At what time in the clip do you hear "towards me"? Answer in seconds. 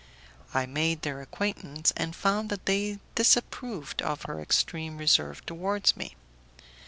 5.45-6.15